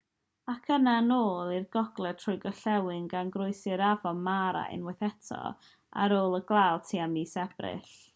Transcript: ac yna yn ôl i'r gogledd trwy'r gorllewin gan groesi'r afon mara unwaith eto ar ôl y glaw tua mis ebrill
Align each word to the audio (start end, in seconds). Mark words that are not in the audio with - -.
ac 0.51 0.69
yna 0.75 0.93
yn 1.01 1.11
ôl 1.15 1.49
i'r 1.57 1.65
gogledd 1.75 2.17
trwy'r 2.21 2.39
gorllewin 2.45 3.03
gan 3.11 3.29
groesi'r 3.35 3.83
afon 3.89 4.23
mara 4.29 4.63
unwaith 4.77 5.05
eto 5.09 5.43
ar 6.05 6.17
ôl 6.21 6.39
y 6.39 6.41
glaw 6.53 6.81
tua 6.89 7.07
mis 7.13 7.37
ebrill 7.43 7.93